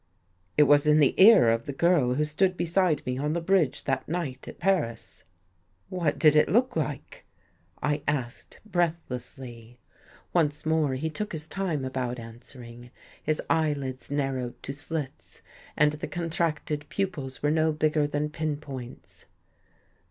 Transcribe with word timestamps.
It 0.57 0.63
was 0.63 0.87
in 0.87 0.97
the 0.97 1.13
ear 1.21 1.51
of 1.51 1.67
the 1.67 1.73
girl 1.73 2.15
who 2.15 2.23
stood 2.23 2.57
beside 2.57 3.05
me 3.05 3.19
on 3.19 3.33
the 3.33 3.39
bridge 3.39 3.83
that 3.83 4.09
night 4.09 4.47
at 4.47 4.57
Paris."" 4.57 5.25
What 5.89 6.17
did 6.17 6.35
it 6.35 6.49
look 6.49 6.75
like?" 6.75 7.23
I 7.83 8.01
asked 8.07 8.61
breathlessly. 8.65 9.77
Once 10.33 10.65
more 10.65 10.95
he 10.95 11.11
took 11.11 11.33
his 11.33 11.47
time 11.47 11.85
about 11.85 12.17
answering. 12.17 12.89
His 13.21 13.43
eyelids 13.47 14.09
narrowed 14.09 14.63
to 14.63 14.73
slits 14.73 15.43
and 15.77 15.91
the 15.91 16.07
contracted 16.07 16.89
pupils 16.89 17.43
were 17.43 17.51
no 17.51 17.71
bigger 17.71 18.07
than 18.07 18.31
pin 18.31 18.57
points. 18.57 19.27